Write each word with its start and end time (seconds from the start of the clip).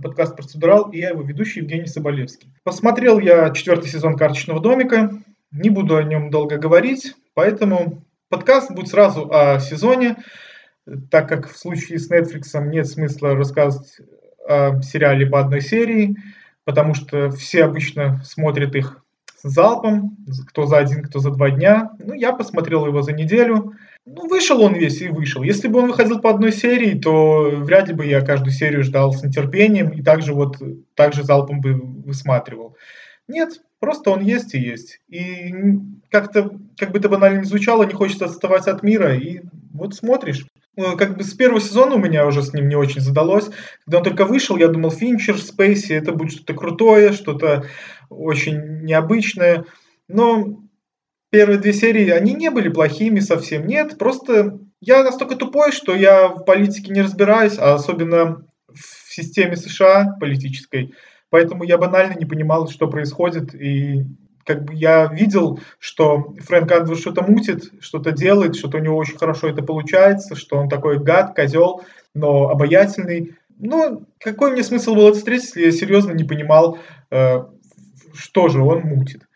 подкаст 0.00 0.36
«Процедурал» 0.36 0.90
и 0.90 0.98
я 0.98 1.10
его 1.10 1.22
ведущий 1.22 1.60
Евгений 1.60 1.86
Соболевский. 1.86 2.52
Посмотрел 2.62 3.18
я 3.18 3.50
четвертый 3.50 3.88
сезон 3.88 4.16
«Карточного 4.16 4.60
домика», 4.60 5.10
не 5.50 5.70
буду 5.70 5.96
о 5.96 6.02
нем 6.02 6.30
долго 6.30 6.58
говорить, 6.58 7.14
поэтому 7.34 8.04
подкаст 8.28 8.70
будет 8.70 8.88
сразу 8.88 9.28
о 9.32 9.58
сезоне, 9.58 10.16
так 11.10 11.28
как 11.28 11.50
в 11.50 11.56
случае 11.56 11.98
с 11.98 12.10
Netflix 12.10 12.58
нет 12.66 12.86
смысла 12.86 13.34
рассказывать 13.34 14.00
о 14.46 14.80
сериале 14.82 15.26
по 15.26 15.40
одной 15.40 15.60
серии, 15.60 16.16
потому 16.64 16.94
что 16.94 17.30
все 17.30 17.64
обычно 17.64 18.22
смотрят 18.24 18.74
их 18.76 19.02
залпом, 19.42 20.16
кто 20.48 20.66
за 20.66 20.78
один, 20.78 21.02
кто 21.02 21.18
за 21.18 21.30
два 21.30 21.50
дня. 21.50 21.90
Ну, 21.98 22.14
я 22.14 22.32
посмотрел 22.32 22.86
его 22.86 23.02
за 23.02 23.12
неделю. 23.12 23.74
Ну, 24.06 24.28
вышел 24.28 24.60
он 24.62 24.74
весь 24.74 25.00
и 25.02 25.08
вышел. 25.08 25.42
Если 25.42 25.68
бы 25.68 25.80
он 25.80 25.88
выходил 25.88 26.20
по 26.20 26.30
одной 26.30 26.52
серии, 26.52 26.98
то 26.98 27.50
вряд 27.50 27.88
ли 27.88 27.94
бы 27.94 28.06
я 28.06 28.20
каждую 28.22 28.52
серию 28.52 28.82
ждал 28.82 29.12
с 29.12 29.22
нетерпением 29.22 29.90
и 29.90 30.02
также 30.02 30.34
вот 30.34 30.56
также 30.94 31.22
залпом 31.22 31.60
бы 31.60 31.74
высматривал. 31.74 32.76
Нет, 33.28 33.60
просто 33.78 34.10
он 34.10 34.22
есть 34.22 34.54
и 34.54 34.58
есть. 34.58 35.00
И 35.08 35.54
как-то, 36.10 36.50
как 36.76 36.92
бы 36.92 36.98
это 36.98 37.08
банально 37.08 37.40
не 37.40 37.44
звучало, 37.44 37.84
не 37.84 37.94
хочется 37.94 38.24
отставать 38.24 38.66
от 38.66 38.82
мира, 38.82 39.14
и 39.14 39.42
вот 39.72 39.94
смотришь. 39.94 40.46
Э, 40.76 40.96
как 40.96 41.16
бы 41.16 41.24
с 41.24 41.34
первого 41.34 41.60
сезона 41.60 41.96
у 41.96 41.98
меня 41.98 42.26
уже 42.26 42.42
с 42.42 42.52
ним 42.52 42.68
не 42.68 42.76
очень 42.76 43.00
задалось. 43.00 43.50
Когда 43.84 43.98
он 43.98 44.04
только 44.04 44.24
вышел, 44.24 44.56
я 44.56 44.68
думал, 44.68 44.90
Финчер, 44.90 45.38
Спейси, 45.38 45.92
это 45.92 46.12
будет 46.12 46.32
что-то 46.32 46.54
крутое, 46.54 47.12
что-то 47.12 47.66
очень 48.08 48.82
необычное. 48.82 49.64
Но 50.08 50.62
первые 51.30 51.58
две 51.58 51.72
серии, 51.72 52.10
они 52.10 52.34
не 52.34 52.50
были 52.50 52.68
плохими 52.68 53.20
совсем, 53.20 53.66
нет. 53.66 53.98
Просто 53.98 54.58
я 54.80 55.02
настолько 55.02 55.36
тупой, 55.36 55.72
что 55.72 55.94
я 55.94 56.28
в 56.28 56.44
политике 56.44 56.92
не 56.92 57.02
разбираюсь, 57.02 57.58
а 57.58 57.74
особенно 57.74 58.46
в 58.68 59.12
системе 59.12 59.56
США 59.56 60.16
политической. 60.20 60.94
Поэтому 61.30 61.64
я 61.64 61.78
банально 61.78 62.14
не 62.18 62.24
понимал, 62.24 62.68
что 62.68 62.88
происходит, 62.88 63.54
и 63.54 64.04
как 64.44 64.64
бы 64.64 64.74
я 64.74 65.06
видел, 65.06 65.60
что 65.78 66.34
Фрэнк 66.40 66.70
Андер 66.72 66.96
что-то 66.96 67.22
мутит, 67.22 67.70
что-то 67.80 68.12
делает, 68.12 68.56
что-то 68.56 68.78
у 68.78 68.80
него 68.80 68.96
очень 68.96 69.18
хорошо 69.18 69.48
это 69.48 69.62
получается, 69.62 70.34
что 70.34 70.56
он 70.56 70.68
такой 70.68 70.98
гад, 70.98 71.34
козел, 71.34 71.82
но 72.14 72.48
обаятельный. 72.48 73.36
Но 73.58 74.02
какой 74.18 74.52
мне 74.52 74.62
смысл 74.62 74.94
было 74.94 75.12
встретить, 75.12 75.56
если 75.56 75.64
я 75.64 75.72
серьезно 75.72 76.12
не 76.12 76.24
понимал, 76.24 76.78
э, 77.10 77.44
что 78.14 78.48
же 78.48 78.62
он 78.62 78.80
мутит. 78.80 79.28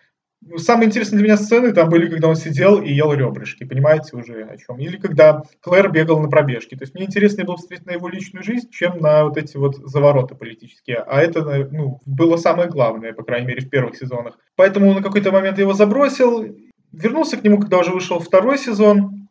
Самые 0.56 0.88
интересные 0.88 1.18
для 1.18 1.28
меня 1.28 1.36
сцены 1.36 1.72
там 1.72 1.88
были, 1.88 2.08
когда 2.08 2.28
он 2.28 2.36
сидел 2.36 2.80
и 2.80 2.92
ел 2.92 3.12
ребрышки, 3.12 3.64
понимаете 3.64 4.16
уже 4.16 4.44
о 4.44 4.56
чем. 4.56 4.78
Или 4.78 4.96
когда 4.96 5.42
Клэр 5.60 5.90
бегал 5.90 6.20
на 6.20 6.28
пробежке. 6.28 6.76
То 6.76 6.84
есть 6.84 6.94
мне 6.94 7.04
интереснее 7.04 7.46
было 7.46 7.56
смотреть 7.56 7.86
на 7.86 7.92
его 7.92 8.08
личную 8.08 8.44
жизнь, 8.44 8.68
чем 8.70 8.98
на 8.98 9.24
вот 9.24 9.36
эти 9.36 9.56
вот 9.56 9.76
завороты 9.76 10.34
политические. 10.34 10.98
А 10.98 11.20
это 11.20 11.68
ну, 11.70 12.00
было 12.04 12.36
самое 12.36 12.68
главное, 12.68 13.12
по 13.12 13.24
крайней 13.24 13.46
мере, 13.46 13.62
в 13.62 13.70
первых 13.70 13.96
сезонах. 13.96 14.38
Поэтому 14.56 14.92
на 14.92 15.02
какой-то 15.02 15.32
момент 15.32 15.58
его 15.58 15.72
забросил, 15.72 16.44
вернулся 16.92 17.36
к 17.36 17.44
нему, 17.44 17.58
когда 17.58 17.78
уже 17.78 17.90
вышел 17.90 18.18
второй 18.18 18.58
сезон, 18.58 19.28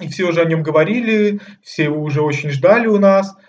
и 0.00 0.08
все 0.08 0.24
уже 0.24 0.42
о 0.42 0.46
нем 0.46 0.62
говорили, 0.62 1.40
все 1.62 1.84
его 1.84 2.02
уже 2.02 2.22
очень 2.22 2.50
ждали 2.50 2.86
у 2.86 2.98
нас– 2.98 3.34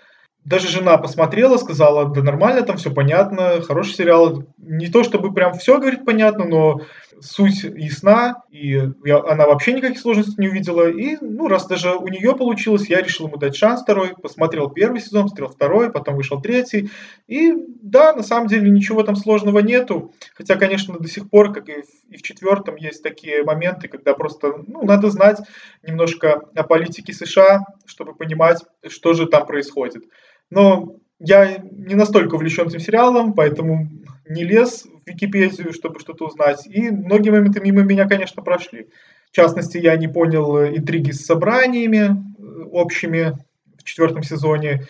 даже 0.48 0.68
жена 0.68 0.96
посмотрела, 0.96 1.58
сказала, 1.58 2.06
да 2.06 2.22
нормально, 2.22 2.62
там 2.62 2.78
все 2.78 2.90
понятно, 2.90 3.60
хороший 3.60 3.94
сериал. 3.94 4.44
Не 4.56 4.88
то 4.88 5.04
чтобы 5.04 5.34
прям 5.34 5.52
все 5.52 5.78
говорит 5.78 6.06
понятно, 6.06 6.46
но 6.46 6.80
суть 7.20 7.64
ясна, 7.64 8.42
и 8.50 8.90
я, 9.04 9.18
она 9.18 9.46
вообще 9.46 9.72
никаких 9.72 9.98
сложностей 9.98 10.34
не 10.38 10.48
увидела. 10.48 10.88
И, 10.88 11.16
ну, 11.20 11.48
раз 11.48 11.66
даже 11.66 11.94
у 11.94 12.08
нее 12.08 12.34
получилось, 12.36 12.88
я 12.88 13.00
решил 13.00 13.26
ему 13.26 13.36
дать 13.36 13.56
шанс 13.56 13.82
второй, 13.82 14.14
посмотрел 14.14 14.70
первый 14.70 15.00
сезон, 15.00 15.24
посмотрел 15.24 15.48
второй, 15.48 15.92
потом 15.92 16.16
вышел 16.16 16.40
третий. 16.40 16.90
И 17.26 17.52
да, 17.82 18.12
на 18.12 18.22
самом 18.22 18.48
деле 18.48 18.70
ничего 18.70 19.02
там 19.02 19.16
сложного 19.16 19.60
нету. 19.60 20.12
Хотя, 20.34 20.56
конечно, 20.56 20.98
до 20.98 21.08
сих 21.08 21.30
пор, 21.30 21.52
как 21.52 21.68
и 21.68 21.82
в, 21.82 22.12
и 22.12 22.16
в 22.16 22.22
четвертом, 22.22 22.76
есть 22.76 23.02
такие 23.02 23.42
моменты, 23.44 23.88
когда 23.88 24.14
просто, 24.14 24.64
ну, 24.66 24.84
надо 24.84 25.10
знать 25.10 25.38
немножко 25.82 26.42
о 26.54 26.62
политике 26.62 27.12
США, 27.12 27.64
чтобы 27.86 28.14
понимать, 28.14 28.64
что 28.88 29.12
же 29.12 29.26
там 29.26 29.46
происходит. 29.46 30.04
Но 30.50 30.96
я 31.20 31.58
не 31.58 31.94
настолько 31.94 32.34
увлечен 32.34 32.68
этим 32.68 32.78
сериалом, 32.80 33.34
поэтому 33.34 33.88
не 34.28 34.44
лез 34.44 34.84
в 34.84 35.08
Википедию, 35.08 35.72
чтобы 35.72 36.00
что-то 36.00 36.26
узнать. 36.26 36.66
И 36.66 36.90
многие 36.90 37.30
моменты 37.30 37.60
мимо 37.60 37.82
меня, 37.82 38.08
конечно, 38.08 38.42
прошли. 38.42 38.88
В 39.30 39.36
частности, 39.36 39.78
я 39.78 39.96
не 39.96 40.08
понял 40.08 40.56
э, 40.56 40.76
интриги 40.76 41.10
с 41.10 41.24
собраниями 41.24 42.08
э, 42.08 42.62
общими 42.72 43.36
в 43.76 43.84
четвертом 43.84 44.22
сезоне. 44.22 44.86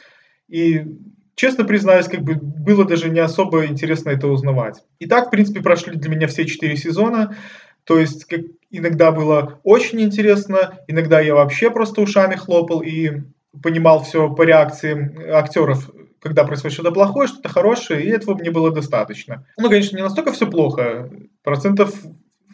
И, 0.48 0.84
честно 1.34 1.64
признаюсь, 1.64 2.06
как 2.06 2.22
бы 2.22 2.34
было 2.34 2.84
даже 2.84 3.10
не 3.10 3.20
особо 3.20 3.66
интересно 3.66 4.10
это 4.10 4.28
узнавать. 4.28 4.84
И 4.98 5.06
так, 5.06 5.28
в 5.28 5.30
принципе, 5.30 5.60
прошли 5.60 5.96
для 5.96 6.10
меня 6.10 6.26
все 6.26 6.44
четыре 6.44 6.76
сезона. 6.76 7.36
То 7.84 7.98
есть 7.98 8.26
как 8.26 8.40
иногда 8.70 9.12
было 9.12 9.60
очень 9.64 10.00
интересно, 10.02 10.78
иногда 10.88 11.20
я 11.20 11.34
вообще 11.34 11.70
просто 11.70 12.02
ушами 12.02 12.34
хлопал 12.34 12.82
и 12.82 13.22
понимал 13.62 14.02
все 14.02 14.32
по 14.32 14.42
реакции 14.42 15.30
актеров, 15.32 15.90
когда 16.20 16.44
происходит 16.44 16.74
что-то 16.74 16.92
плохое, 16.92 17.28
что-то 17.28 17.48
хорошее, 17.48 18.04
и 18.04 18.08
этого 18.08 18.34
мне 18.34 18.50
было 18.50 18.70
достаточно. 18.70 19.46
Ну, 19.56 19.68
конечно, 19.68 19.96
не 19.96 20.02
настолько 20.02 20.32
все 20.32 20.46
плохо. 20.46 21.10
Процентов 21.42 21.94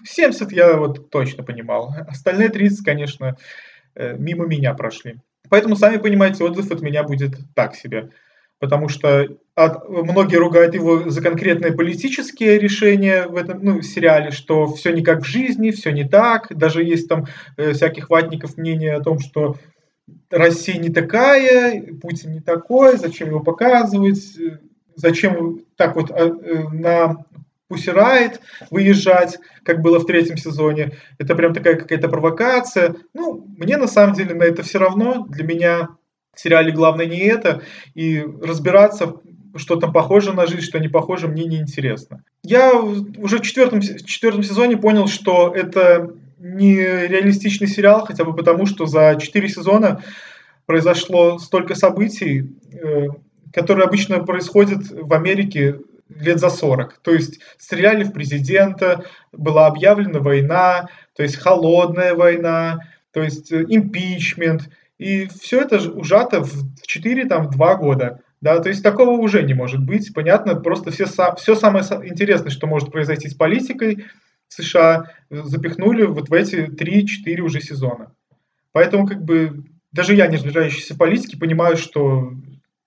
70 0.04 0.52
я 0.52 0.76
вот 0.76 1.10
точно 1.10 1.42
понимал. 1.42 1.94
Остальные 2.08 2.50
30, 2.50 2.84
конечно, 2.84 3.36
э, 3.94 4.16
мимо 4.16 4.46
меня 4.46 4.74
прошли. 4.74 5.16
Поэтому, 5.48 5.76
сами 5.76 5.98
понимаете, 5.98 6.44
отзыв 6.44 6.70
от 6.70 6.82
меня 6.82 7.02
будет 7.02 7.36
так 7.54 7.74
себе. 7.74 8.10
Потому 8.60 8.88
что 8.88 9.26
от, 9.54 9.88
многие 9.88 10.36
ругают 10.36 10.74
его 10.74 11.10
за 11.10 11.20
конкретные 11.20 11.72
политические 11.72 12.58
решения 12.58 13.26
в 13.26 13.36
этом 13.36 13.58
ну, 13.62 13.82
сериале, 13.82 14.30
что 14.30 14.66
все 14.68 14.92
не 14.92 15.02
как 15.02 15.22
в 15.22 15.26
жизни, 15.26 15.70
все 15.70 15.90
не 15.90 16.08
так. 16.08 16.46
Даже 16.50 16.82
есть 16.82 17.08
там 17.08 17.26
э, 17.56 17.72
всяких 17.72 18.10
ватников 18.10 18.56
мнение 18.56 18.94
о 18.94 19.02
том, 19.02 19.18
что 19.18 19.56
Россия 20.30 20.78
не 20.78 20.90
такая, 20.90 21.82
Путин 22.00 22.32
не 22.32 22.40
такой, 22.40 22.96
зачем 22.98 23.28
его 23.28 23.40
показывать, 23.40 24.38
зачем 24.96 25.60
так 25.76 25.96
вот 25.96 26.10
э, 26.10 26.32
на 26.72 27.24
Пусирайт 27.68 28.40
выезжать, 28.70 29.38
как 29.64 29.80
было 29.80 29.98
в 29.98 30.06
третьем 30.06 30.36
сезоне. 30.36 30.92
Это 31.18 31.34
прям 31.34 31.54
такая 31.54 31.76
какая-то 31.76 32.08
провокация. 32.08 32.94
Ну, 33.14 33.46
мне 33.56 33.76
на 33.76 33.86
самом 33.86 34.14
деле 34.14 34.34
на 34.34 34.44
это 34.44 34.62
все 34.62 34.78
равно. 34.78 35.26
Для 35.28 35.44
меня 35.44 35.88
в 36.34 36.40
сериале 36.40 36.72
главное 36.72 37.06
не 37.06 37.18
это. 37.18 37.62
И 37.94 38.20
разбираться, 38.20 39.14
что 39.56 39.76
там 39.76 39.92
похоже 39.92 40.34
на 40.34 40.46
жизнь, 40.46 40.62
что 40.62 40.78
не 40.78 40.88
похоже, 40.88 41.26
мне 41.26 41.44
не 41.44 41.56
интересно. 41.56 42.22
Я 42.42 42.74
уже 42.74 43.38
в 43.38 43.42
четвертом, 43.42 43.80
в 43.80 44.04
четвертом 44.04 44.42
сезоне 44.42 44.76
понял, 44.76 45.06
что 45.06 45.54
это 45.54 46.14
не 46.44 46.76
реалистичный 46.76 47.66
сериал, 47.66 48.04
хотя 48.04 48.24
бы 48.24 48.36
потому, 48.36 48.66
что 48.66 48.84
за 48.84 49.16
4 49.18 49.48
сезона 49.48 50.02
произошло 50.66 51.38
столько 51.38 51.74
событий, 51.74 52.50
э, 52.72 53.06
которые 53.52 53.86
обычно 53.86 54.22
происходят 54.22 54.82
в 54.90 55.12
Америке 55.14 55.80
лет 56.08 56.38
за 56.38 56.50
40. 56.50 56.98
То 57.02 57.12
есть 57.12 57.40
стреляли 57.56 58.04
в 58.04 58.12
президента, 58.12 59.04
была 59.32 59.66
объявлена 59.66 60.20
война, 60.20 60.88
то 61.16 61.22
есть 61.22 61.36
холодная 61.36 62.14
война, 62.14 62.80
то 63.12 63.22
есть 63.22 63.50
э, 63.50 63.64
импичмент. 63.66 64.68
И 64.98 65.26
все 65.26 65.62
это 65.62 65.78
ужато 65.90 66.42
в 66.44 66.82
4, 66.82 67.24
там, 67.24 67.46
в 67.46 67.50
2 67.52 67.74
года. 67.76 68.20
Да, 68.42 68.60
то 68.60 68.68
есть 68.68 68.82
такого 68.82 69.12
уже 69.12 69.42
не 69.42 69.54
может 69.54 69.82
быть. 69.82 70.12
Понятно, 70.12 70.56
просто 70.56 70.90
все, 70.90 71.06
все 71.06 71.54
самое 71.54 71.82
интересное, 72.04 72.50
что 72.50 72.66
может 72.66 72.92
произойти 72.92 73.30
с 73.30 73.34
политикой, 73.34 74.04
США 74.48 75.10
запихнули 75.30 76.04
вот 76.04 76.28
в 76.28 76.32
эти 76.32 76.56
3-4 76.56 77.40
уже 77.40 77.60
сезона. 77.60 78.12
Поэтому 78.72 79.06
как 79.06 79.22
бы 79.22 79.64
даже 79.92 80.14
я, 80.14 80.26
не 80.26 80.36
разбирающийся 80.36 80.94
в 80.94 80.98
понимаю, 81.38 81.76
что 81.76 82.32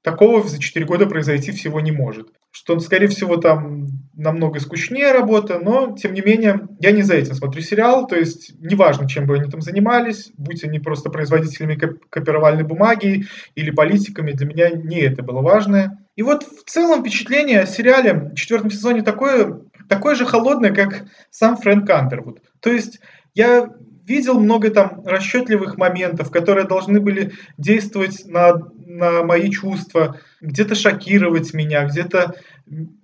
такого 0.02 0.48
за 0.48 0.60
4 0.60 0.86
года 0.86 1.06
произойти 1.06 1.52
всего 1.52 1.82
не 1.82 1.92
может. 1.92 2.30
Что, 2.52 2.80
скорее 2.80 3.08
всего, 3.08 3.38
там 3.38 3.88
намного 4.16 4.60
скучнее 4.60 5.12
работа, 5.12 5.60
но, 5.60 5.96
тем 5.96 6.14
не 6.14 6.22
менее, 6.22 6.68
я 6.80 6.92
не 6.92 7.04
за 7.04 7.16
этим 7.16 7.36
смотрю 7.36 7.62
сериал, 7.62 8.08
то 8.08 8.16
есть 8.16 8.54
неважно, 8.60 9.08
чем 9.08 9.26
бы 9.26 9.36
они 9.36 9.52
там 9.52 9.62
занимались, 9.62 10.32
будь 10.38 10.64
они 10.64 10.80
просто 10.80 11.10
производителями 11.10 11.76
копировальной 12.10 12.64
бумаги 12.64 13.26
или 13.56 13.70
политиками, 13.70 14.32
для 14.32 14.48
меня 14.48 14.70
не 14.70 15.02
это 15.02 15.24
было 15.24 15.42
важное. 15.42 16.00
И 16.16 16.24
вот 16.24 16.44
в 16.44 16.64
целом 16.66 17.02
впечатление 17.02 17.60
о 17.60 17.68
сериале 17.68 18.14
в 18.14 18.36
четвертом 18.36 18.72
сезоне 18.72 19.04
такое, 19.04 19.60
такое 19.88 20.16
же 20.16 20.26
холодное, 20.26 20.74
как 20.74 21.06
сам 21.30 21.58
Фрэнк 21.58 21.90
Андервуд. 21.90 22.42
То 22.60 22.72
есть 22.72 23.00
я 23.34 23.70
видел 24.08 24.40
много 24.40 24.72
там 24.72 25.04
расчетливых 25.06 25.78
моментов, 25.78 26.32
которые 26.32 26.66
должны 26.66 27.02
были 27.02 27.34
действовать 27.58 28.26
на, 28.26 28.54
на 28.86 29.24
мои 29.24 29.50
чувства, 29.52 30.20
где-то 30.42 30.76
шокировать 30.76 31.54
меня, 31.54 31.86
где-то 31.86 32.36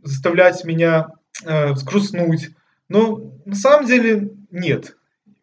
заставлять 0.03 0.63
меня 0.63 1.09
э, 1.45 1.73
взгрустнуть. 1.73 2.51
Но 2.87 3.33
на 3.45 3.55
самом 3.55 3.85
деле 3.85 4.31
нет. 4.49 4.95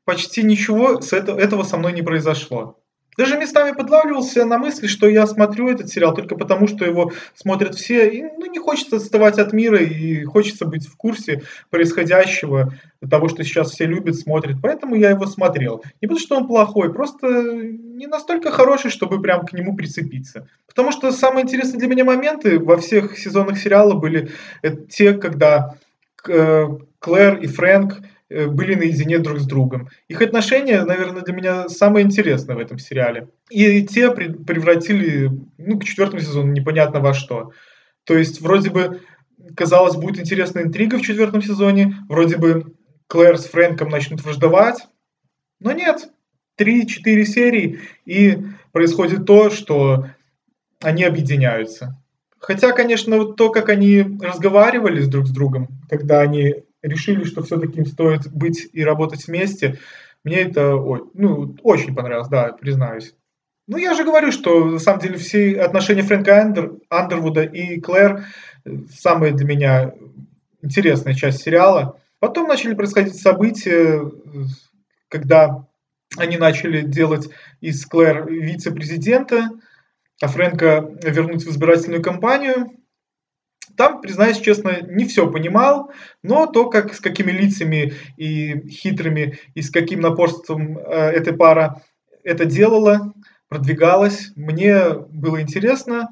Почти 0.05 0.43
ничего 0.43 1.01
с 1.01 1.13
этого, 1.13 1.39
этого 1.39 1.63
со 1.63 1.77
мной 1.77 1.93
не 1.93 2.03
произошло. 2.03 2.80
Даже 3.21 3.37
местами 3.37 3.77
подлавливался 3.77 4.47
на 4.47 4.57
мысли, 4.57 4.87
что 4.87 5.07
я 5.07 5.27
смотрю 5.27 5.69
этот 5.69 5.91
сериал 5.91 6.15
только 6.15 6.37
потому, 6.37 6.67
что 6.67 6.87
его 6.87 7.13
смотрят 7.35 7.75
все. 7.75 8.09
И, 8.09 8.23
ну, 8.23 8.47
не 8.47 8.59
хочется 8.59 8.97
отставать 8.97 9.39
от 9.39 9.53
мира 9.53 9.77
и 9.77 10.25
хочется 10.25 10.65
быть 10.65 10.87
в 10.87 10.97
курсе 10.97 11.43
происходящего, 11.69 12.73
того, 13.11 13.29
что 13.29 13.45
сейчас 13.45 13.73
все 13.73 13.85
любят, 13.85 14.17
смотрят. 14.17 14.57
Поэтому 14.63 14.95
я 14.95 15.11
его 15.11 15.27
смотрел. 15.27 15.85
Не 16.01 16.09
потому, 16.09 16.19
что 16.19 16.37
он 16.39 16.47
плохой, 16.47 16.95
просто 16.95 17.27
не 17.27 18.07
настолько 18.07 18.51
хороший, 18.51 18.91
чтобы 18.91 19.21
прям 19.21 19.45
к 19.45 19.53
нему 19.53 19.77
прицепиться. 19.77 20.49
Потому 20.67 20.91
что 20.91 21.13
самые 21.13 21.43
интересные 21.43 21.79
для 21.79 21.89
меня 21.89 22.07
моменты 22.07 22.59
во 22.59 22.79
всех 22.79 23.19
сезонах 23.19 23.59
сериала 23.59 23.93
были 23.93 24.31
э, 24.63 24.75
те, 24.89 25.13
когда 25.13 25.75
э, 26.27 26.69
Клэр 27.01 27.37
и 27.37 27.47
Фрэнк 27.47 27.99
были 28.31 28.77
наедине 28.77 29.19
друг 29.19 29.41
с 29.41 29.47
другом. 29.47 29.89
Их 30.09 30.23
отношения, 30.23 30.85
наверное, 30.85 31.23
для 31.23 31.35
меня 31.35 31.69
самое 31.69 32.07
интересное 32.07 32.57
в 32.57 32.61
этом 32.61 32.79
сериале. 32.79 33.29
И 33.51 33.83
те 33.83 34.11
превратили, 34.11 35.31
ну, 35.59 35.79
к 35.79 35.85
четвертому 35.85 36.23
сезону 36.23 36.53
непонятно 36.53 37.01
во 37.01 37.13
что. 37.13 37.51
То 38.05 38.17
есть, 38.17 38.41
вроде 38.41 38.71
бы, 38.71 39.01
казалось, 39.57 39.97
будет 39.97 40.21
интересная 40.21 40.63
интрига 40.63 40.99
в 40.99 41.03
четвертом 41.03 41.43
сезоне, 41.43 41.97
вроде 42.09 42.37
бы 42.37 42.75
Клэр 43.09 43.37
с 43.37 43.47
Фрэнком 43.47 43.89
начнут 43.89 44.23
враждовать, 44.23 44.87
но 45.59 45.73
нет. 45.73 46.09
Три-четыре 46.55 47.25
серии, 47.25 47.81
и 48.05 48.39
происходит 48.71 49.27
то, 49.27 49.51
что 49.51 50.07
они 50.81 51.05
объединяются. 51.05 52.01
Хотя, 52.39 52.73
конечно, 52.73 53.17
вот 53.17 53.37
то, 53.37 53.51
как 53.51 53.69
они 53.69 54.19
разговаривали 54.21 55.05
друг 55.05 55.27
с 55.27 55.31
другом, 55.31 55.69
когда 55.89 56.21
они 56.21 56.65
решили, 56.83 57.25
что 57.25 57.43
все-таки 57.43 57.79
им 57.79 57.87
стоит 57.87 58.31
быть 58.33 58.69
и 58.73 58.85
работать 58.85 59.27
вместе. 59.27 59.79
Мне 60.25 60.41
это 60.41 60.73
ну, 61.15 61.57
очень 61.63 61.95
понравилось, 61.95 62.29
да, 62.29 62.53
признаюсь. 62.53 63.15
Ну, 63.67 63.77
я 63.77 63.95
же 63.95 64.05
говорю, 64.05 64.33
что 64.33 64.65
на 64.65 64.79
самом 64.79 65.01
деле 65.01 65.17
все 65.17 65.61
отношения 65.61 66.03
Фрэнка 66.03 66.43
Андер, 66.43 66.73
Андервуда 66.89 67.45
и 67.45 67.81
Клэр 67.81 68.27
э, 68.65 68.71
самая 68.93 69.33
для 69.33 69.47
меня 69.47 69.95
интересная 70.61 71.15
часть 71.15 71.43
сериала. 71.43 71.97
Потом 72.19 72.49
начали 72.49 72.75
происходить 72.75 73.15
события, 73.15 74.03
когда 75.09 75.67
они 76.17 76.37
начали 76.37 76.81
делать 76.81 77.29
из 77.61 77.87
Клэр 77.87 78.29
вице-президента, 78.29 79.51
а 80.21 80.29
Фрэнка 80.29 80.91
вернуть 81.03 81.45
в 81.45 81.51
избирательную 81.51 82.03
кампанию. 82.03 82.73
Там, 83.77 84.01
признаюсь 84.01 84.39
честно, 84.41 84.81
не 84.83 85.07
все 85.07 85.31
понимал, 85.31 85.91
но 86.23 86.47
то, 86.47 86.69
как, 86.69 86.95
с 86.95 87.01
какими 87.01 87.31
лицами 87.31 87.95
и 88.17 88.69
хитрыми, 88.69 89.39
и 89.55 89.63
с 89.63 89.71
каким 89.71 90.01
напорством 90.01 90.79
э, 90.79 90.83
эта 90.83 91.33
пара 91.33 91.83
это 92.25 92.45
делала, 92.45 93.13
продвигалась, 93.49 94.33
мне 94.37 94.91
было 94.93 95.41
интересно. 95.41 96.11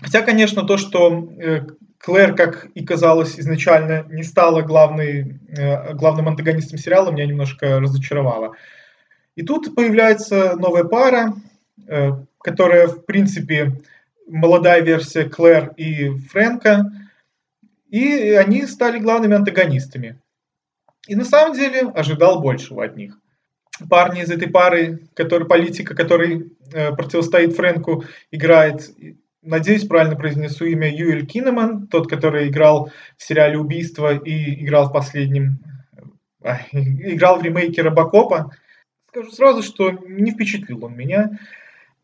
Хотя, 0.00 0.22
конечно, 0.22 0.64
то, 0.64 0.76
что 0.76 1.28
э, 1.38 1.60
Клэр, 1.98 2.34
как 2.34 2.66
и 2.74 2.84
казалось 2.84 3.38
изначально, 3.38 4.04
не 4.10 4.24
стала 4.24 4.62
главной, 4.62 5.40
э, 5.56 5.94
главным 5.94 6.28
антагонистом 6.28 6.78
сериала, 6.78 7.10
меня 7.10 7.26
немножко 7.26 7.78
разочаровало. 7.78 8.56
И 9.36 9.42
тут 9.42 9.74
появляется 9.74 10.56
новая 10.56 10.84
пара, 10.84 11.34
э, 11.86 12.10
которая, 12.42 12.88
в 12.88 13.06
принципе, 13.06 13.80
молодая 14.26 14.80
версия 14.82 15.24
Клэр 15.24 15.72
и 15.76 16.10
Фрэнка, 16.10 16.90
и 17.88 18.32
они 18.32 18.66
стали 18.66 18.98
главными 18.98 19.34
антагонистами. 19.34 20.18
И 21.06 21.14
на 21.14 21.24
самом 21.24 21.54
деле 21.54 21.90
ожидал 21.94 22.40
большего 22.40 22.84
от 22.84 22.96
них. 22.96 23.18
Парни 23.90 24.22
из 24.22 24.30
этой 24.30 24.48
пары, 24.48 25.08
который, 25.14 25.46
политика, 25.46 25.94
который 25.94 26.52
э, 26.72 26.94
противостоит 26.94 27.56
Фрэнку, 27.56 28.04
играет, 28.30 28.90
надеюсь, 29.42 29.86
правильно 29.86 30.14
произнесу 30.14 30.64
имя, 30.66 30.94
Юэль 30.94 31.26
Кинеман, 31.26 31.88
тот, 31.88 32.08
который 32.08 32.48
играл 32.48 32.92
в 33.16 33.22
сериале 33.22 33.58
«Убийство» 33.58 34.16
и 34.16 34.64
играл 34.64 34.88
в 34.88 34.92
последнем, 34.92 35.58
э, 36.42 36.54
играл 36.72 37.40
в 37.40 37.42
ремейке 37.42 37.82
Робокопа. 37.82 38.52
Скажу 39.08 39.30
сразу, 39.32 39.62
что 39.62 39.90
не 39.90 40.30
впечатлил 40.30 40.84
он 40.84 40.96
меня 40.96 41.38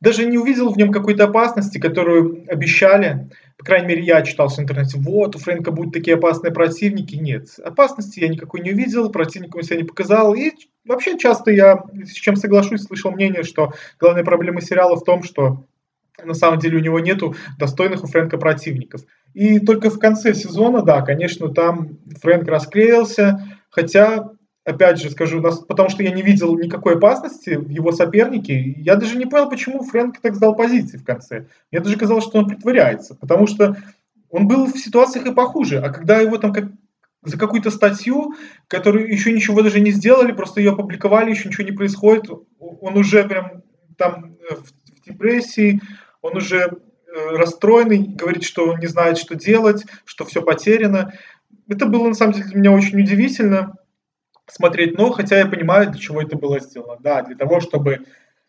даже 0.00 0.26
не 0.26 0.38
увидел 0.38 0.70
в 0.70 0.76
нем 0.76 0.92
какой-то 0.92 1.24
опасности, 1.24 1.78
которую 1.78 2.44
обещали. 2.48 3.30
По 3.56 3.64
крайней 3.64 3.88
мере, 3.88 4.04
я 4.04 4.22
читал 4.22 4.48
в 4.48 4.58
интернете, 4.58 4.98
вот, 4.98 5.34
у 5.34 5.38
Фрэнка 5.38 5.72
будут 5.72 5.92
такие 5.92 6.16
опасные 6.16 6.52
противники. 6.52 7.16
Нет, 7.16 7.48
опасности 7.64 8.20
я 8.20 8.28
никакой 8.28 8.60
не 8.60 8.70
увидел, 8.70 9.10
противника 9.10 9.56
он 9.56 9.62
себя 9.64 9.78
не 9.78 9.84
показал. 9.84 10.34
И 10.34 10.52
вообще 10.84 11.18
часто 11.18 11.50
я, 11.50 11.82
с 12.04 12.12
чем 12.12 12.36
соглашусь, 12.36 12.84
слышал 12.84 13.10
мнение, 13.10 13.42
что 13.42 13.72
главная 13.98 14.24
проблема 14.24 14.60
сериала 14.60 14.96
в 14.96 15.04
том, 15.04 15.24
что 15.24 15.64
на 16.22 16.34
самом 16.34 16.58
деле 16.58 16.78
у 16.78 16.82
него 16.82 17.00
нету 17.00 17.34
достойных 17.58 18.04
у 18.04 18.06
Фрэнка 18.06 18.38
противников. 18.38 19.02
И 19.34 19.58
только 19.60 19.90
в 19.90 19.98
конце 19.98 20.34
сезона, 20.34 20.82
да, 20.82 21.02
конечно, 21.02 21.48
там 21.48 21.98
Фрэнк 22.20 22.48
расклеился, 22.48 23.44
хотя 23.70 24.30
опять 24.68 25.00
же 25.00 25.10
скажу, 25.10 25.42
потому 25.66 25.88
что 25.88 26.02
я 26.02 26.10
не 26.10 26.22
видел 26.22 26.56
никакой 26.58 26.96
опасности 26.96 27.56
в 27.56 27.70
его 27.70 27.90
сопернике. 27.90 28.74
Я 28.76 28.96
даже 28.96 29.16
не 29.16 29.24
понял, 29.24 29.48
почему 29.48 29.82
Фрэнк 29.82 30.20
так 30.20 30.34
сдал 30.34 30.54
позиции 30.54 30.98
в 30.98 31.04
конце. 31.04 31.46
Мне 31.72 31.80
даже 31.80 31.96
казалось, 31.96 32.24
что 32.24 32.38
он 32.38 32.48
притворяется, 32.48 33.14
потому 33.14 33.46
что 33.46 33.76
он 34.30 34.46
был 34.46 34.66
в 34.66 34.78
ситуациях 34.78 35.26
и 35.26 35.32
похуже. 35.32 35.78
А 35.78 35.88
когда 35.88 36.20
его 36.20 36.36
там 36.36 36.52
как 36.52 36.66
за 37.22 37.38
какую-то 37.38 37.70
статью, 37.70 38.34
которую 38.68 39.10
еще 39.10 39.32
ничего 39.32 39.62
даже 39.62 39.80
не 39.80 39.90
сделали, 39.90 40.32
просто 40.32 40.60
ее 40.60 40.72
опубликовали, 40.72 41.30
еще 41.30 41.48
ничего 41.48 41.64
не 41.64 41.72
происходит, 41.72 42.30
он 42.58 42.96
уже 42.96 43.24
прям 43.24 43.62
там 43.96 44.36
э, 44.50 44.54
в 44.54 45.04
депрессии, 45.04 45.80
он 46.20 46.36
уже 46.36 46.58
э, 46.58 47.36
расстроенный, 47.36 48.06
говорит, 48.06 48.44
что 48.44 48.68
он 48.68 48.80
не 48.80 48.86
знает, 48.86 49.16
что 49.16 49.34
делать, 49.34 49.84
что 50.04 50.26
все 50.26 50.42
потеряно. 50.42 51.14
Это 51.68 51.86
было 51.86 52.08
на 52.08 52.14
самом 52.14 52.34
деле 52.34 52.48
для 52.48 52.58
меня 52.58 52.72
очень 52.72 53.00
удивительно 53.00 53.78
смотреть, 54.49 54.97
но 54.97 55.11
хотя 55.11 55.38
я 55.38 55.47
понимаю, 55.47 55.90
для 55.90 56.00
чего 56.00 56.21
это 56.23 56.37
было 56.37 56.61
сделано. 56.61 56.97
Да, 57.00 57.23
для 57.23 57.37
того, 57.37 57.61
чтобы 57.61 58.00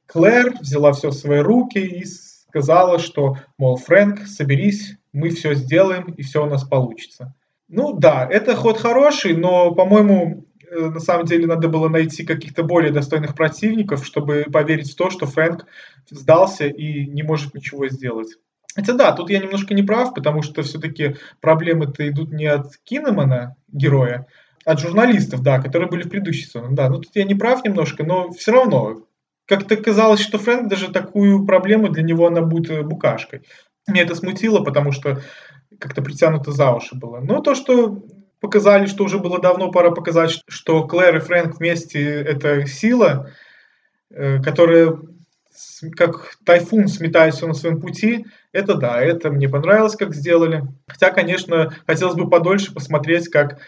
Клэр 0.08 0.56
взяла 0.60 0.92
все 0.94 1.10
в 1.10 1.14
свои 1.14 1.40
руки 1.40 1.80
и 1.80 2.04
сказала, 2.06 3.00
что, 3.00 3.38
мол, 3.58 3.78
Фрэнк, 3.78 4.28
соберись, 4.28 4.96
мы 5.14 5.30
все 5.30 5.54
сделаем, 5.54 6.12
и 6.12 6.24
все 6.24 6.44
у 6.44 6.50
нас 6.50 6.64
получится. 6.64 7.36
Ну 7.68 7.94
да, 7.94 8.28
это 8.30 8.56
ход 8.56 8.80
хороший, 8.80 9.36
но, 9.36 9.72
по-моему, 9.76 10.46
э, 10.72 10.90
на 10.90 11.00
самом 11.00 11.26
деле 11.26 11.46
надо 11.46 11.68
было 11.68 11.88
найти 11.88 12.26
каких-то 12.26 12.64
более 12.64 12.92
достойных 12.92 13.36
противников, 13.36 14.04
чтобы 14.04 14.48
поверить 14.52 14.92
в 14.92 14.96
то, 14.96 15.12
что 15.12 15.28
Фрэнк 15.28 15.66
сдался 16.10 16.66
и 16.66 17.06
не 17.06 17.22
может 17.22 17.54
ничего 17.54 17.88
сделать. 17.88 18.30
Хотя 18.76 18.94
да, 18.94 19.12
тут 19.12 19.30
я 19.30 19.40
немножко 19.40 19.74
не 19.74 19.84
прав, 19.84 20.14
потому 20.14 20.42
что 20.42 20.64
все-таки 20.64 21.18
проблемы-то 21.42 22.08
идут 22.08 22.32
не 22.32 22.46
от 22.46 22.78
Кинемана, 22.84 23.56
героя, 23.68 24.26
от 24.70 24.80
журналистов, 24.80 25.42
да, 25.42 25.60
которые 25.60 25.90
были 25.90 26.04
в 26.04 26.10
предыдущей 26.10 26.46
сезоне. 26.46 26.76
Да, 26.76 26.90
ну 26.90 27.00
тут 27.00 27.10
я 27.16 27.24
не 27.24 27.34
прав 27.34 27.64
немножко, 27.64 28.04
но 28.04 28.32
все 28.32 28.52
равно. 28.52 29.02
Как-то 29.48 29.76
казалось, 29.78 30.20
что 30.20 30.38
Фрэнк 30.38 30.70
даже 30.70 30.92
такую 30.92 31.44
проблему 31.46 31.90
для 31.90 32.04
него 32.04 32.28
она 32.28 32.42
будет 32.42 32.70
э, 32.70 32.84
букашкой. 32.84 33.42
Меня 33.88 34.04
это 34.04 34.14
смутило, 34.14 34.64
потому 34.64 34.92
что 34.92 35.22
как-то 35.80 36.04
притянуто 36.04 36.52
за 36.52 36.72
уши 36.72 36.96
было. 36.96 37.20
Но 37.20 37.42
то, 37.42 37.56
что 37.56 38.04
показали, 38.40 38.86
что 38.86 39.06
уже 39.06 39.18
было 39.18 39.42
давно 39.42 39.72
пора 39.72 39.90
показать, 39.90 40.44
что 40.48 40.88
Клэр 40.88 41.18
и 41.18 41.20
Фрэнк 41.20 41.58
вместе 41.58 42.04
это 42.22 42.68
сила, 42.68 43.32
э, 44.12 44.40
которая 44.40 45.00
как 45.98 46.36
тайфун 46.46 46.88
сметается 46.88 47.48
на 47.48 47.54
своем 47.54 47.82
пути, 47.82 48.28
это 48.52 48.76
да, 48.76 49.02
это 49.02 49.32
мне 49.32 49.50
понравилось, 49.50 49.96
как 49.96 50.14
сделали. 50.14 50.64
Хотя, 50.88 51.10
конечно, 51.10 51.74
хотелось 51.88 52.16
бы 52.16 52.30
подольше 52.30 52.74
посмотреть, 52.74 53.30
как 53.30 53.60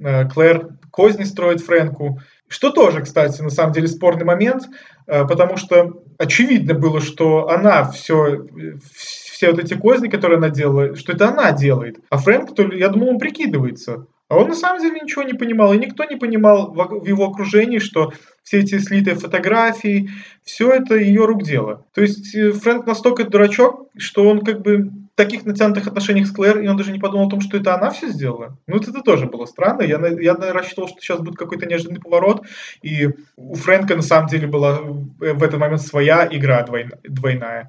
Клэр 0.00 0.68
козни 0.90 1.24
строит 1.24 1.60
Фрэнку. 1.60 2.20
Что 2.48 2.70
тоже, 2.70 3.02
кстати, 3.02 3.42
на 3.42 3.50
самом 3.50 3.72
деле 3.72 3.88
спорный 3.88 4.24
момент, 4.24 4.64
э, 5.06 5.26
потому 5.26 5.56
что 5.56 6.02
очевидно 6.16 6.74
было, 6.74 7.00
что 7.00 7.48
она 7.50 7.90
все, 7.90 8.46
все 8.82 9.50
вот 9.50 9.60
эти 9.60 9.74
козни, 9.74 10.08
которые 10.08 10.38
она 10.38 10.48
делает, 10.48 10.98
что 10.98 11.12
это 11.12 11.28
она 11.28 11.52
делает. 11.52 11.98
А 12.08 12.16
Фрэнк, 12.16 12.54
то, 12.54 12.62
я 12.72 12.88
думал, 12.88 13.10
он 13.10 13.18
прикидывается. 13.18 14.06
А 14.28 14.36
он 14.36 14.48
на 14.48 14.54
самом 14.54 14.82
деле 14.82 15.00
ничего 15.00 15.22
не 15.22 15.32
понимал, 15.32 15.72
и 15.72 15.78
никто 15.78 16.04
не 16.04 16.16
понимал 16.16 16.72
в 16.72 17.06
его 17.06 17.26
окружении, 17.26 17.78
что 17.78 18.12
все 18.42 18.60
эти 18.60 18.78
слитые 18.78 19.16
фотографии, 19.16 20.10
все 20.42 20.72
это 20.72 20.96
ее 20.96 21.24
рук 21.24 21.42
дело. 21.42 21.86
То 21.94 22.00
есть 22.00 22.34
э, 22.34 22.52
Фрэнк 22.52 22.86
настолько 22.86 23.24
дурачок, 23.24 23.88
что 23.96 24.26
он 24.26 24.40
как 24.40 24.62
бы 24.62 24.90
таких 25.18 25.44
натянутых 25.44 25.88
отношениях 25.88 26.28
с 26.28 26.30
Клэр, 26.30 26.60
и 26.60 26.68
он 26.68 26.76
даже 26.76 26.92
не 26.92 27.00
подумал 27.00 27.26
о 27.26 27.30
том, 27.30 27.40
что 27.40 27.56
это 27.56 27.74
она 27.74 27.90
все 27.90 28.08
сделала. 28.08 28.56
Ну, 28.68 28.76
это 28.76 28.92
тоже 29.02 29.26
было 29.26 29.46
странно. 29.46 29.82
Я, 29.82 29.98
я 29.98 30.34
рассчитывал, 30.52 30.88
что 30.88 31.00
сейчас 31.00 31.18
будет 31.18 31.36
какой-то 31.36 31.66
неожиданный 31.66 32.00
поворот, 32.00 32.46
и 32.82 33.08
у 33.36 33.54
Фрэнка 33.56 33.96
на 33.96 34.02
самом 34.02 34.28
деле 34.28 34.46
была 34.46 34.78
в 34.80 35.42
этот 35.42 35.58
момент 35.58 35.82
своя 35.82 36.28
игра 36.30 36.64
двойная. 37.02 37.68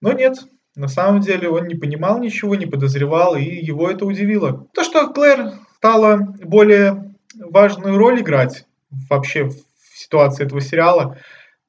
Но 0.00 0.12
нет, 0.12 0.38
на 0.74 0.88
самом 0.88 1.20
деле 1.20 1.48
он 1.48 1.68
не 1.68 1.76
понимал 1.76 2.18
ничего, 2.18 2.56
не 2.56 2.66
подозревал, 2.66 3.36
и 3.36 3.44
его 3.44 3.88
это 3.88 4.04
удивило. 4.04 4.66
То, 4.74 4.82
что 4.82 5.12
Клэр 5.12 5.52
стала 5.76 6.16
более 6.42 7.14
важную 7.36 7.98
роль 7.98 8.20
играть 8.20 8.66
вообще 9.08 9.44
в 9.44 9.54
ситуации 9.94 10.44
этого 10.44 10.60
сериала, 10.60 11.18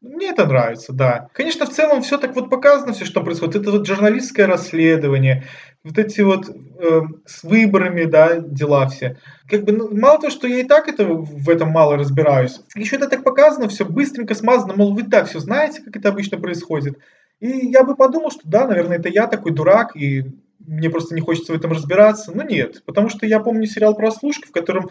Мне 0.01 0.29
это 0.29 0.48
нравится, 0.48 0.93
да. 0.93 1.29
Конечно, 1.34 1.67
в 1.67 1.70
целом 1.70 2.01
все 2.01 2.17
так 2.17 2.36
вот 2.36 2.50
показано, 2.50 2.93
все, 2.93 3.05
что 3.05 3.24
происходит. 3.24 3.58
Это 3.58 3.72
вот 3.72 3.86
журналистское 3.86 4.48
расследование, 4.48 5.43
вот 5.84 6.00
эти 6.00 6.22
вот 6.22 6.50
э, 6.50 7.01
с 7.27 7.43
выборами, 7.43 8.05
да, 8.05 8.38
дела 8.39 8.88
все. 8.88 9.17
Как 9.48 9.63
бы, 9.63 9.74
ну, 9.74 9.96
мало 9.96 10.20
того, 10.20 10.31
что 10.31 10.48
я 10.48 10.62
и 10.62 10.63
так 10.63 10.88
это, 10.88 11.05
в 11.05 11.48
этом 11.48 11.70
мало 11.70 11.98
разбираюсь, 11.98 12.62
еще 12.75 12.96
это 12.96 13.10
так 13.10 13.24
показано, 13.24 13.70
все 13.70 13.86
быстренько 13.86 14.34
смазано, 14.34 14.74
мол, 14.75 14.96
вы 14.96 15.03
так 15.03 15.29
все 15.29 15.39
знаете, 15.39 15.84
как 15.84 15.96
это 15.96 16.10
обычно 16.10 16.39
происходит. 16.39 16.98
И 17.39 17.67
я 17.67 17.84
бы 17.84 17.96
подумал, 17.96 18.31
что 18.31 18.41
да, 18.46 18.65
наверное, 18.65 18.98
это 18.98 19.10
я 19.10 19.27
такой 19.27 19.51
дурак, 19.51 19.96
и 19.96 20.31
мне 20.65 20.89
просто 20.89 21.13
не 21.13 21.22
хочется 21.22 21.53
в 21.53 21.55
этом 21.55 21.72
разбираться. 21.74 22.31
Но 22.36 22.41
нет, 22.43 22.84
потому 22.86 23.10
что 23.10 23.27
я 23.27 23.39
помню 23.39 23.67
сериал 23.67 23.96
«Прослушка», 23.96 24.48
в 24.48 24.51
котором 24.51 24.89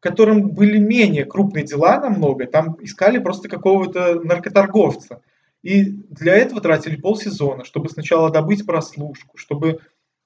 в 0.00 0.02
котором 0.02 0.52
были 0.52 0.78
менее 0.78 1.26
крупные 1.26 1.62
дела 1.62 2.00
намного, 2.00 2.46
там 2.46 2.78
искали 2.80 3.18
просто 3.18 3.50
какого-то 3.50 4.14
наркоторговца. 4.24 5.20
И 5.62 5.84
для 5.84 6.36
этого 6.36 6.62
тратили 6.62 6.96
полсезона, 6.96 7.64
чтобы 7.64 7.90
сначала 7.90 8.30
добыть 8.30 8.64
прослушку, 8.64 9.36
чтобы 9.36 9.80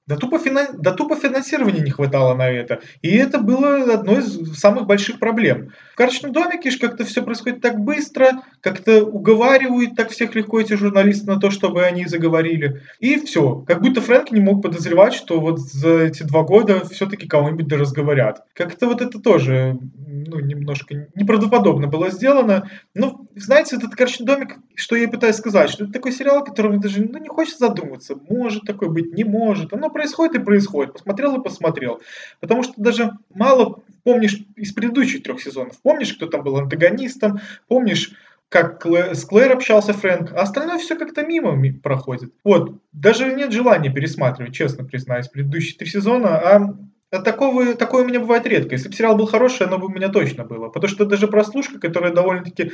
да 0.07 0.17
тупо, 0.17 0.37
финан... 0.37 0.67
да 0.77 0.91
тупо 0.91 1.15
финансирования 1.15 1.81
не 1.81 1.89
хватало 1.89 2.35
на 2.35 2.47
это. 2.47 2.79
И 3.01 3.15
это 3.15 3.39
было 3.39 3.91
одной 3.91 4.19
из 4.19 4.59
самых 4.59 4.85
больших 4.85 5.19
проблем. 5.19 5.71
В 5.93 5.95
карточном 5.95 6.31
домике 6.31 6.69
же 6.69 6.77
как-то 6.77 7.05
все 7.05 7.23
происходит 7.23 7.61
так 7.61 7.79
быстро, 7.79 8.43
как-то 8.61 9.03
уговаривают 9.03 9.95
так 9.95 10.11
всех 10.11 10.35
легко 10.35 10.61
эти 10.61 10.73
журналисты 10.73 11.25
на 11.25 11.39
то, 11.39 11.49
чтобы 11.49 11.83
они 11.83 12.05
заговорили. 12.05 12.83
И 12.99 13.19
все. 13.19 13.63
Как 13.67 13.81
будто 13.81 13.99
Фрэнк 14.01 14.31
не 14.31 14.41
мог 14.41 14.61
подозревать, 14.61 15.15
что 15.15 15.39
вот 15.39 15.59
за 15.59 16.03
эти 16.03 16.21
два 16.21 16.43
года 16.43 16.85
все-таки 16.85 17.27
кого-нибудь 17.27 17.67
да 17.67 17.77
разговорят. 17.77 18.43
Как-то 18.53 18.85
вот 18.87 19.01
это 19.01 19.19
тоже 19.19 19.79
ну, 20.05 20.39
немножко 20.39 21.07
неправдоподобно 21.15 21.87
было 21.87 22.11
сделано. 22.11 22.69
Ну, 22.93 23.27
знаете, 23.35 23.77
этот 23.77 23.95
карточный 23.95 24.27
домик, 24.27 24.57
что 24.75 24.95
я 24.95 25.07
пытаюсь 25.07 25.35
сказать, 25.35 25.69
что 25.69 25.85
это 25.85 25.93
такой 25.93 26.11
сериал, 26.11 26.43
которым 26.43 26.79
даже 26.79 27.03
ну, 27.03 27.17
не 27.17 27.27
хочется 27.27 27.67
задумываться. 27.67 28.15
Может 28.29 28.65
такое 28.65 28.89
быть, 28.89 29.13
не 29.13 29.23
может. 29.23 29.73
Оно 29.73 29.89
происходит 29.95 30.35
и 30.35 30.43
происходит. 30.43 30.93
Посмотрел 30.93 31.39
и 31.39 31.43
посмотрел. 31.43 32.01
Потому 32.41 32.63
что 32.63 32.73
даже 32.75 33.11
мало 33.33 33.81
помнишь 34.03 34.37
из 34.57 34.73
предыдущих 34.73 35.23
трех 35.23 35.41
сезонов. 35.41 35.81
Помнишь, 35.81 36.13
кто 36.13 36.27
там 36.27 36.43
был 36.43 36.57
антагонистом, 36.57 37.39
помнишь, 37.69 38.11
как 38.49 38.81
Клэ, 38.81 39.15
с 39.15 39.23
Клэр 39.23 39.53
общался 39.53 39.93
Фрэнк, 39.93 40.33
а 40.33 40.41
остальное 40.41 40.79
все 40.79 40.95
как-то 40.95 41.25
мимо 41.25 41.57
проходит. 41.81 42.33
Вот, 42.43 42.77
даже 42.91 43.33
нет 43.33 43.53
желания 43.53 43.89
пересматривать, 43.89 44.53
честно 44.53 44.83
признаюсь, 44.83 45.29
предыдущие 45.29 45.77
три 45.77 45.87
сезона, 45.87 46.37
а 46.37 46.77
а 47.11 47.21
такого, 47.21 47.75
такое 47.75 48.03
у 48.03 48.07
меня 48.07 48.19
бывает 48.19 48.45
редко. 48.45 48.73
Если 48.73 48.89
бы 48.89 48.95
сериал 48.95 49.15
был 49.15 49.25
хороший, 49.25 49.67
оно 49.67 49.77
бы 49.77 49.85
у 49.85 49.89
меня 49.89 50.09
точно 50.09 50.43
было. 50.43 50.67
Потому 50.69 50.89
что 50.89 51.05
даже 51.05 51.27
прослушка, 51.27 51.79
которая 51.79 52.11
довольно-таки 52.11 52.73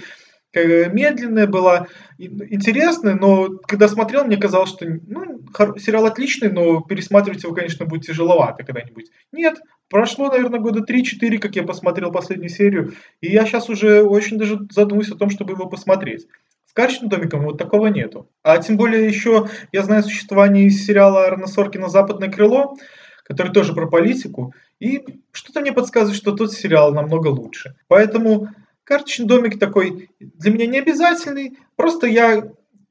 медленная 0.54 1.48
была, 1.48 1.88
интересная, 2.18 3.16
но 3.16 3.50
когда 3.68 3.88
смотрел, 3.88 4.26
мне 4.26 4.38
казалось, 4.38 4.70
что 4.70 4.86
ну, 4.86 5.42
сериал 5.78 6.06
отличный, 6.06 6.52
но 6.52 6.82
пересматривать 6.82 7.44
его, 7.44 7.54
конечно, 7.54 7.86
будет 7.86 8.06
тяжеловато 8.06 8.64
когда-нибудь. 8.64 9.12
Нет, 9.32 9.62
прошло, 9.90 10.30
наверное, 10.30 10.60
года 10.60 10.82
3-4, 10.82 11.38
как 11.38 11.56
я 11.56 11.64
посмотрел 11.64 12.12
последнюю 12.12 12.50
серию, 12.50 12.94
и 13.22 13.32
я 13.32 13.46
сейчас 13.46 13.70
уже 13.70 14.04
очень 14.04 14.38
даже 14.38 14.60
задумываюсь 14.70 15.12
о 15.12 15.18
том, 15.18 15.30
чтобы 15.30 15.54
его 15.54 15.68
посмотреть. 15.68 16.28
С 16.66 16.74
«Карточным 16.74 17.10
домиком» 17.10 17.44
вот 17.44 17.58
такого 17.58 17.88
нету. 17.88 18.30
А 18.44 18.58
тем 18.58 18.78
более 18.78 19.06
еще 19.06 19.50
я 19.74 19.84
знаю 19.84 20.04
существование 20.04 20.70
сериала 20.70 21.26
Арна 21.26 21.48
Соркина 21.48 21.90
«Западное 21.90 22.32
крыло», 22.32 22.78
который 23.26 23.52
тоже 23.52 23.74
про 23.74 23.88
политику, 23.88 24.54
и 24.80 25.04
что-то 25.32 25.62
мне 25.62 25.72
подсказывает, 25.74 26.18
что 26.18 26.32
тот 26.32 26.54
сериал 26.54 26.94
намного 26.94 27.28
лучше. 27.28 27.76
Поэтому 27.88 28.50
Карточный 28.84 29.28
домик 29.28 29.60
такой 29.60 30.10
для 30.20 30.52
меня 30.52 30.66
не 30.66 30.80
обязательный, 30.80 31.58
просто 31.76 32.08
я 32.08 32.44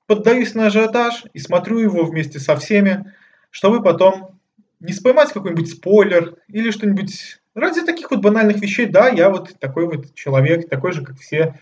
поддаюсь 0.07 0.55
на 0.55 0.67
ажиотаж 0.67 1.25
и 1.33 1.39
смотрю 1.39 1.79
его 1.79 2.05
вместе 2.05 2.39
со 2.39 2.57
всеми, 2.57 3.13
чтобы 3.51 3.83
потом 3.83 4.41
не 4.81 4.93
споймать 4.93 5.33
какой-нибудь 5.33 5.71
спойлер 5.71 6.37
или 6.49 6.71
что-нибудь. 6.71 7.41
Ради 7.55 7.83
таких 7.83 8.11
вот 8.11 8.21
банальных 8.21 8.61
вещей, 8.61 8.87
да, 8.87 9.09
я 9.09 9.29
вот 9.29 9.59
такой 9.59 9.87
вот 9.87 10.15
человек, 10.15 10.69
такой 10.69 10.93
же, 10.93 11.05
как 11.05 11.19
все. 11.19 11.59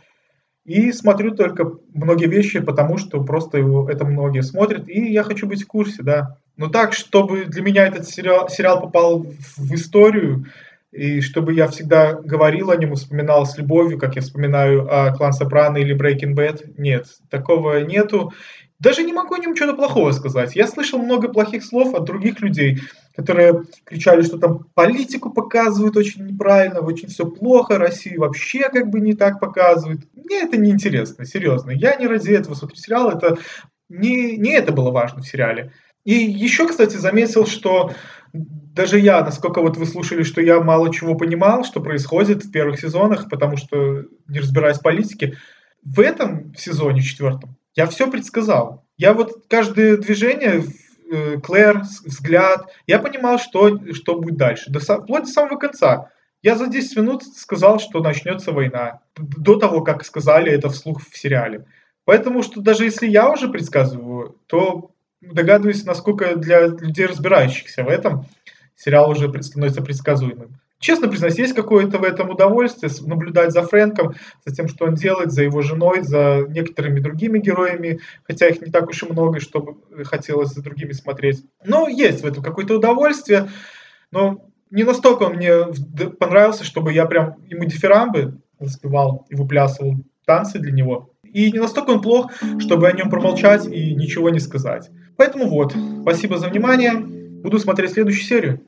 И 0.65 0.93
смотрю 0.93 1.35
только 1.35 1.73
многие 1.95 2.27
вещи, 2.27 2.61
потому 2.61 2.99
что 2.99 3.25
просто 3.25 3.59
его, 3.59 3.89
это 3.89 4.05
многие 4.05 4.43
смотрят, 4.43 4.89
и 4.89 5.13
я 5.13 5.23
хочу 5.23 5.47
быть 5.47 5.63
в 5.63 5.67
курсе, 5.67 6.03
да. 6.03 6.37
Но 6.59 6.69
так, 6.69 6.93
чтобы 6.93 7.47
для 7.47 7.63
меня 7.63 7.87
этот 7.87 8.09
сериал, 8.09 8.49
сериал 8.49 8.81
попал 8.81 9.27
в 9.57 9.75
историю, 9.75 10.47
и 10.91 11.21
чтобы 11.21 11.53
я 11.53 11.69
всегда 11.69 12.15
говорил 12.15 12.71
о 12.71 12.77
нем, 12.77 12.95
вспоминал 12.95 13.45
с 13.47 13.59
любовью, 13.59 13.99
как 13.99 14.17
я 14.17 14.23
вспоминаю 14.23 14.89
о 14.91 15.15
Клан 15.15 15.33
Сопрано 15.33 15.77
или 15.77 15.97
Breaking 15.97 16.35
Bad. 16.35 16.75
Нет, 16.79 17.07
такого 17.31 17.81
нету. 17.83 18.33
Даже 18.79 19.03
не 19.03 19.13
могу 19.13 19.35
о 19.35 19.39
нем 19.39 19.55
чего-то 19.55 19.75
плохого 19.75 20.13
сказать. 20.13 20.55
Я 20.55 20.67
слышал 20.67 21.01
много 21.01 21.29
плохих 21.29 21.65
слов 21.65 21.95
от 21.95 22.05
других 22.05 22.41
людей, 22.41 22.81
которые 23.17 23.65
кричали, 23.85 24.23
что 24.23 24.39
там 24.39 24.67
политику 24.75 25.31
показывают 25.31 25.97
очень 25.97 26.25
неправильно, 26.25 26.81
очень 26.81 27.09
все 27.09 27.27
плохо, 27.27 27.77
Россию 27.77 28.21
вообще 28.21 28.69
как 28.71 28.89
бы 28.89 29.01
не 29.01 29.15
так 29.15 29.41
показывают. 29.41 30.03
Мне 30.15 30.43
это 30.43 30.57
не 30.57 30.71
интересно, 30.71 31.25
серьезно. 31.25 31.73
Я 31.73 31.97
не 31.97 32.07
ради 32.07 32.31
этого 32.31 32.55
смотрю 32.55 32.77
сериал, 32.77 33.11
это 33.11 33.37
не, 33.89 34.37
не 34.37 34.53
это 34.53 34.73
было 34.73 34.93
важно 34.93 35.23
в 35.23 35.29
сериале. 35.29 35.73
И 36.05 36.15
еще, 36.15 36.69
кстати, 36.69 36.97
заметил, 36.97 37.47
что 37.47 37.93
даже 38.33 38.99
я, 38.99 39.25
насколько 39.25 39.61
вот 39.61 39.77
вы 39.77 39.87
слушали, 39.87 40.23
что 40.23 40.41
я 40.41 40.61
мало 40.61 40.93
чего 40.93 41.15
понимал, 41.15 41.65
что 41.65 41.81
происходит 41.81 42.45
в 42.45 42.51
первых 42.51 42.81
сезонах, 42.81 43.29
потому 43.29 43.57
что 43.57 44.05
не 44.29 44.41
разбираясь 44.41 44.79
в 44.79 44.83
политике, 44.83 45.37
в 45.83 46.01
этом 46.01 46.55
сезоне 46.55 47.03
четвертом 47.03 47.57
я 47.75 47.87
все 47.87 48.11
предсказал. 48.11 48.85
Я 48.97 49.15
вот 49.15 49.45
каждое 49.49 49.97
движение, 49.97 50.65
э, 51.11 51.39
Клэр, 51.41 51.83
взгляд, 52.05 52.67
я 52.89 52.99
понимал, 52.99 53.39
что, 53.39 53.79
что 53.95 54.19
будет 54.19 54.37
дальше, 54.37 54.71
до, 54.71 54.81
вплоть 54.81 55.23
до 55.23 55.29
самого 55.29 55.59
конца. 55.59 56.11
Я 56.43 56.57
за 56.57 56.67
10 56.67 56.97
минут 56.97 57.23
сказал, 57.23 57.79
что 57.79 58.01
начнется 58.01 58.51
война, 58.51 59.01
до 59.17 59.57
того, 59.57 59.83
как 59.83 60.05
сказали 60.05 60.51
это 60.51 60.69
вслух 60.71 61.03
в 61.09 61.17
сериале. 61.17 61.67
Поэтому 62.05 62.43
что 62.43 62.61
даже 62.61 62.85
если 62.85 63.07
я 63.07 63.31
уже 63.31 63.49
предсказываю, 63.49 64.37
то 64.47 64.91
догадываюсь, 65.21 65.85
насколько 65.85 66.37
для 66.37 66.67
людей, 66.67 67.07
разбирающихся 67.07 67.85
в 67.85 67.89
этом, 67.89 68.27
сериал 68.77 69.11
уже 69.11 69.31
становится 69.43 69.83
предсказуемым. 69.83 70.59
Честно 70.81 71.09
признаюсь, 71.09 71.39
есть 71.39 71.55
какое-то 71.55 71.99
в 71.99 72.05
этом 72.05 72.31
удовольствие 72.31 72.93
наблюдать 73.01 73.51
за 73.51 73.63
Фрэнком, 73.63 74.15
за 74.47 74.55
тем, 74.55 74.69
что 74.69 74.85
он 74.85 74.95
делает, 74.95 75.33
за 75.33 75.43
его 75.43 75.61
женой, 75.61 76.03
за 76.03 76.45
некоторыми 76.49 77.01
другими 77.01 77.41
героями, 77.41 77.99
хотя 78.23 78.47
их 78.47 78.61
не 78.61 78.71
так 78.71 78.89
уж 78.89 79.03
и 79.03 79.07
много, 79.07 79.41
чтобы 79.41 79.77
хотелось 80.05 80.51
за 80.51 80.63
другими 80.63 80.93
смотреть. 80.93 81.45
Но 81.65 81.89
есть 81.89 82.23
в 82.23 82.27
этом 82.27 82.45
какое-то 82.45 82.77
удовольствие, 82.77 83.49
но 84.13 84.49
не 84.71 84.85
настолько 84.85 85.25
он 85.25 85.35
мне 85.35 85.65
понравился, 86.21 86.63
чтобы 86.63 86.93
я 86.93 87.07
прям 87.07 87.43
ему 87.49 87.65
дифирамбы 87.65 88.39
заспевал 88.61 89.27
и 89.31 89.35
выплясывал 89.35 89.97
танцы 90.27 90.61
для 90.61 90.71
него. 90.71 91.11
И 91.25 91.51
не 91.51 91.59
настолько 91.59 91.91
он 91.91 92.03
плох, 92.03 92.31
чтобы 92.61 92.87
о 92.87 92.93
нем 92.93 93.11
промолчать 93.11 93.67
и 93.67 93.95
ничего 93.95 94.31
не 94.31 94.39
сказать. 94.39 94.91
Поэтому 95.19 95.49
вот, 95.49 95.75
спасибо 96.03 96.39
за 96.39 96.49
внимание. 96.49 96.93
Буду 96.95 97.59
смотреть 97.59 97.93
следующую 97.93 98.25
серию. 98.25 98.68